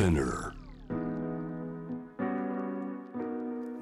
[0.00, 0.54] Spinner.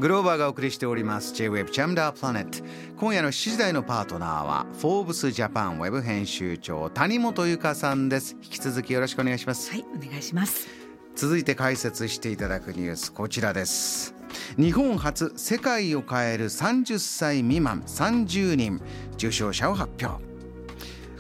[0.01, 1.33] グローバーがお送りしております。
[1.33, 2.65] J-Web チャムダープラネット
[2.97, 8.35] 今夜の7時台のパートナーはフォーブスジャパンウェブ編集長谷本由香さんです。
[8.43, 9.71] 引き続きよろしくお願いします。
[9.71, 10.67] はいお願いします。
[11.15, 14.13] 続いて解説していただくニュースこちらです。
[14.57, 18.81] 日本初世界を変える30歳未満30人
[19.15, 20.28] 受賞者を発表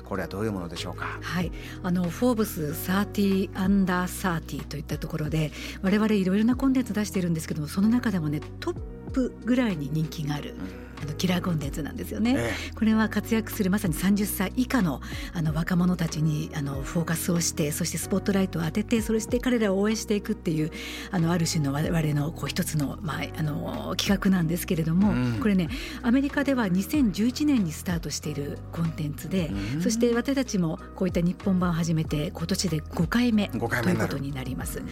[0.09, 1.19] これはどういうものでしょうか？
[1.21, 1.53] はい、
[1.83, 8.81] あのフォーブス30アンダー30といったところで我々いろいろなコンテンツ出しているんですけどもその中でもねトッ
[9.13, 10.55] プぐらいに人気がある。
[10.55, 15.01] うんあのキラーコンテンツなんですよね、ええ、これは活躍するまさに30歳以下の
[15.33, 20.71] あの若者たちにあのフォーカスをしてそしてスポットライトを当ててそれして彼らを応援していくっていう
[21.11, 25.69] あのある種の我々のこう一つの,、まあ、あの企画なんですけれども、うん、これね
[26.03, 34.83] アメリカでは2011年にスタートしているコンテンツで、うん、そして私たちもこういった日本版を始めて今年で5回目ということになります。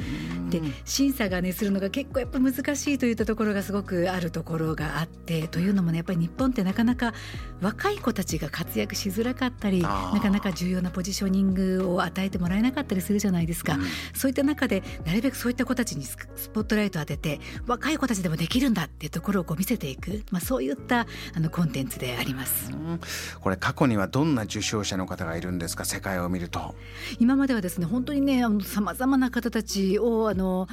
[0.51, 7.15] で審査がねするのが結構やっぱ難しいといったところがすごくあるところがあってというのもねやっぱり日本ってなかなか
[7.61, 13.83] 若い子たちが活躍しづらかったりなかなか重要なポジショニングを与えてもらえなかったりするじゃないですか、うん、
[14.15, 16.16] そういった中でなるべくそういった子たちにス
[16.53, 23.01] ポットライトを当てて若い子たちでもできるんだっていうところをこう見せていく、まあ、そういったあのコンテンツであります、うん、
[23.41, 25.85] これ過去にはどんな受賞者の方がいるんですか？
[25.85, 26.75] 世界を見ると。
[27.19, 30.69] 今まではですね本当にねさまざまな方たちをあの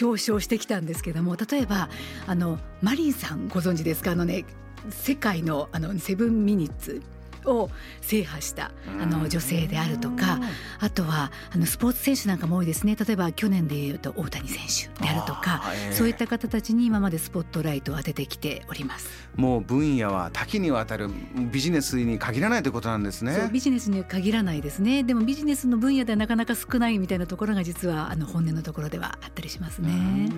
[0.00, 1.88] 表彰してきたんですけども例えば
[2.26, 4.12] あのマリンさんご存知ですか？
[4.12, 4.44] あのね
[4.90, 7.02] 世界のあのセブンミニッツ
[7.48, 10.40] を制覇したあの女性であるとか
[10.80, 12.96] あとはあのスポーツ選手なんかも多いですね。
[12.96, 19.28] 例えば去年でいうと大谷選手であるとか、えー、そういった方たちに今までスポットライトを当ててきております。
[19.36, 21.08] もう分野は多岐にわたる
[21.52, 23.48] ビジネスに限らないということなんですね。
[23.52, 25.02] ビジネスに限らないですね。
[25.02, 30.30] でもビジネスの分野ではなかなか少ないみたいなところが実はあの本音のところではあったりしますね。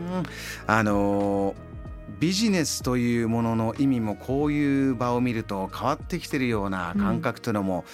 [0.66, 1.69] あのー
[2.18, 7.84] ビジネスというものの意味もこういう場を見ると変わってきてるような感覚というのも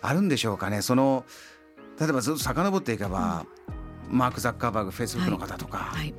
[0.00, 0.76] あるんでしょうかね。
[0.76, 1.24] うん、その
[1.98, 3.46] 例えばずっと遡っていけば、
[4.10, 6.00] うん、マーク・ザッカーバーグフェイスブックの方とか、はい。
[6.00, 6.14] はい、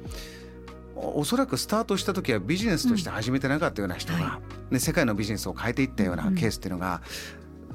[0.95, 4.23] おそらくスタートした時はビジネスとして始めてなかったような人が、うん。
[4.23, 4.39] は
[4.71, 7.01] い、世界のビジネスを変えていったようなケースっていうのが、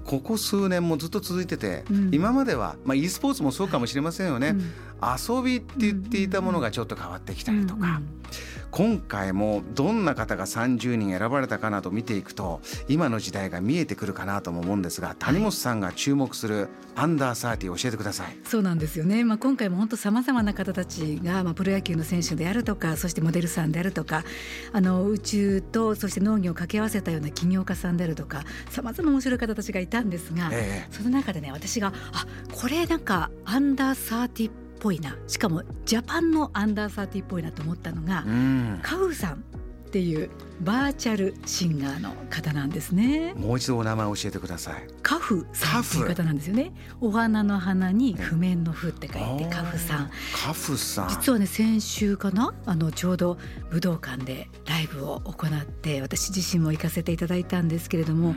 [0.08, 4.72] ここ数年もずっと続いてて、うん、今までは、まあ、e スポーツもそうかもしれませんよね、うん、
[5.02, 8.00] 遊びって言っていたものがちょっと変わってきたりとか、
[8.70, 18.36] 今回もどんな方が30人選ばれたかなと見ていくと今の時代が見えてくるかなとも思うんですが谷本さんが注目するアンダー30教えてください。
[18.44, 24.24] そうなんですよね、まあ、今回も本当さまざまな方たちが、まあ、プロ野球の選手であるとかそしてモデルさんであるとか
[24.72, 35.16] あの宇宙とそして農業を掛け合わせたような起業家さんであるとかさまざま面白い方たちがいたんですが、えその中でね私があこれなんかアンダー30っぽいな。
[35.26, 39.44] しかもジャパンのアンダー30っぽいなと思ったのが、うん、カウさん
[39.88, 40.28] っていう
[40.60, 43.32] バーチャルシンガーの方なんですね。
[43.34, 44.86] もう一度お名前教えてください。
[45.02, 46.72] カフさんという方なんですよね。
[47.00, 50.10] お花の花に譜面の譜って書いてカフさん。
[50.34, 51.08] カフさん。
[51.08, 52.52] 実はね先週かな？
[52.66, 53.38] あのちょうど
[53.70, 58.36] 武道館でライブを行って私自身も行かせていただいたんですけれども、うん、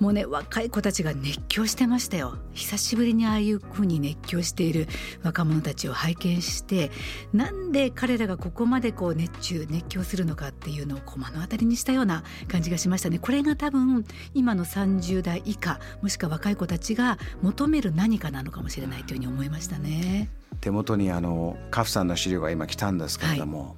[0.00, 2.38] もうね若い子たちが熱狂してましたよ。
[2.54, 4.88] 久しぶりにああいうふうに熱狂している
[5.22, 6.90] 若者たちを拝見して
[7.32, 13.18] なんで彼らがここまでこう熱中熱狂するのかっていうのをこう目の当たりりにしたような感じがしましたね。
[13.18, 14.04] これが多分
[14.34, 20.30] 今の30代以下もしくは若い子たちが求める何かなのかもしれないというふうに思いましたね。
[20.60, 23.74] 手元にあのカフさんの資料が今来たんですけれども、はい、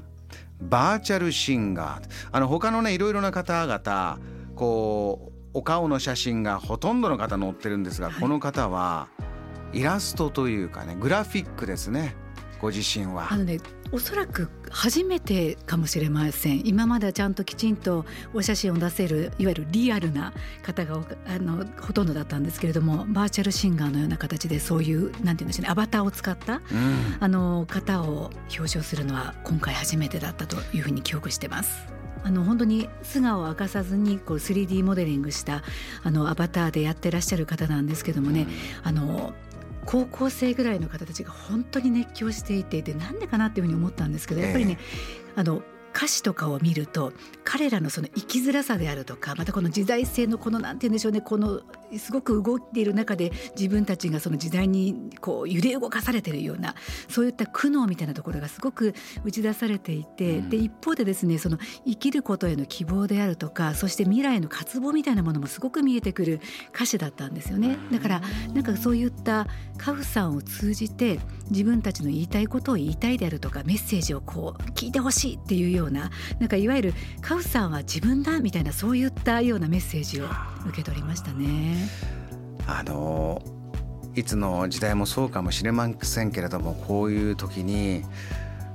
[0.63, 2.09] バーチャルシンガー。
[2.31, 4.19] あの他のねいろいろな方々
[4.55, 9.09] こうお顔の写真がほとんどの方載ってるんですが、はい、この方は
[9.73, 12.15] イラストというかねグラフィックですね
[12.61, 13.33] ご自身は。
[13.33, 13.59] あのね
[13.93, 20.33] おそらく初めてかもしれません今まではちゃんときちんとお写真を出せるいわゆるリアルな
[20.63, 32.01] 方があのほとんどだったんですけれどもバーチャルシンガーのような形でそういうなんて言うんでしょうねアバターを使った、うん、あの方を表彰するのは今回初めてだったというふうに記憶してます。
[32.23, 35.63] あの本当に素顔を明かさずにこう 3D モデリングした
[36.03, 38.45] あのアバターでやってらっしゃる方なんですけどもね、う
[38.85, 39.33] ん、あの
[39.87, 44.79] 高校生ぐらいの方たちが本当に熱狂していてでなんでかなっていうふうに思ったんですけどやっぱりね、
[45.35, 45.63] えー、あの
[45.95, 47.13] 歌詞とかを見ると
[47.45, 51.63] 彼らのその生きづらさであるとかまたこの時代性のこのなんて言うんでしょうねこの
[51.99, 56.75] すごく動いている中で自分たちがその時代にこう揺れ動かされているような
[57.09, 58.95] そういった苦悩みたいなところがすごく
[59.25, 66.41] 打ち出されていて、うん、で一方でですねその生きることへの希望であるとかそして未来の渇望みたいなものもすごく見えてくる
[66.75, 67.79] 歌詞だったんですよね。
[67.91, 68.23] だから
[68.55, 69.47] なんかそういった
[69.79, 71.21] カフさんを通じて
[71.51, 80.27] 自分たちの言いたいことを言いたいであるとかメッセージをこう聞いてほしいっていうようななんかいわゆるカフさんは自分だみたいなそういったようなメッセージを
[80.67, 81.80] 受け取りましたね。
[82.67, 83.43] あの
[84.15, 88.05] いつの時代もそうかもしれませんけれどもこういう時に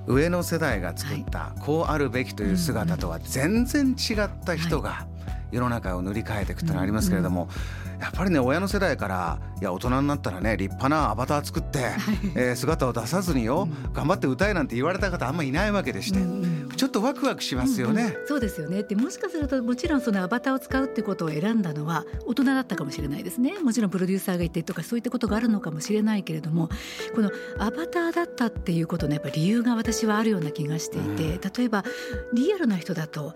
[0.07, 5.07] 上の世代が作ったこうあるべきという姿とは全然違った人が
[5.51, 7.47] 世の中を塗り替えていくってのありますけれども、
[7.99, 11.91] やっぱりね親の世代からいや大人になったらね立派なアバター作って、
[12.35, 16.19] えー、姿を出さずによ、頑張って歌えなんて言われた方あんまりいないわけでして、
[16.75, 18.83] ちょっとワクワクしますよね、うんうん、そうですよね。
[18.83, 23.59] でもしかするともちろんそのアバターを使うってことを選んだのは大人だったかもしれないですね。
[23.59, 26.69] もちろんプロデューサーがいてとかそういったことがあるのかもしれないけれども
[27.15, 31.01] このアバターだったっていうことのやっぱ理由が私はあるような気がしてい
[31.39, 31.83] て、例えば
[32.33, 33.33] リアルな人だと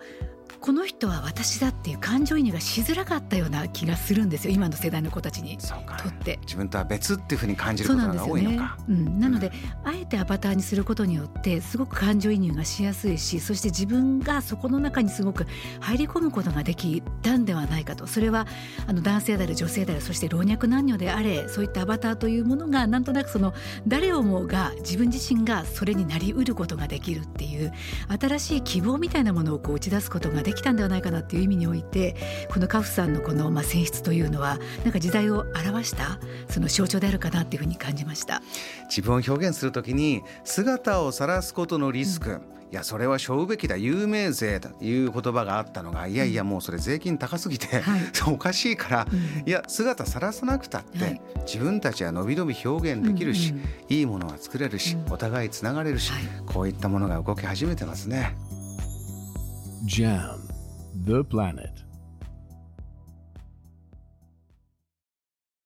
[0.60, 5.56] この人は私だっていう感情移入がしづらかったような気がするんですよ今の世代の子たちに。
[5.56, 6.38] とって。
[6.42, 8.78] 自分とは別っていうふうに感じることが多いのか。
[8.86, 9.00] う、ね。
[9.00, 9.52] うん、なので、
[9.84, 15.46] うん、あえてアバターにすることによってすごく感情移入がしやすいしそして自分がそこの中にすごく
[15.80, 18.06] 入り込むことができたんではないかと。
[18.06, 18.46] それは
[18.86, 23.54] あの男性である女性であるそして老若男女であれそういったアバターというものがなんとなくその
[23.86, 27.72] 誰をもが自分自身がそれになりうることができるっていう
[28.20, 32.16] 新しい希望みたいなものをこう打ち出すことができたんではないかなっていう意味において
[32.50, 36.18] このカフさんのこのまあ選出というのはなんか時代を表した
[36.48, 38.42] その象徴であるかなっていうふうに感じました。
[38.88, 42.60] 自分を表現するときに姿を晒すことのリスク、うん。
[42.72, 48.00] いやそれは背負うべきだ有名税という言葉があったのがいやいやもうそれ税金高すぎて、はい、
[48.32, 58.36] おかしいから、うん、いや姿さらさなくたって、はい、自分たちは伸び伸び表現できるし、うんうん、いいものは作れるし、うん、お互いつながれるし、はい、こういったものが動き始めてますね。
[59.86, 60.46] Jam
[61.06, 61.89] the planet.